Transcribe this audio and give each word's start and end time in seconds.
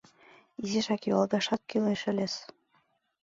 Изишак 0.61 1.01
юалгашат 1.11 1.61
кӱлеш 1.69 2.01
ыльыс. 2.11 2.33